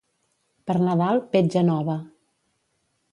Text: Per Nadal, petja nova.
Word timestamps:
Per 0.69 0.75
Nadal, 0.85 1.21
petja 1.35 1.63
nova. 1.69 1.99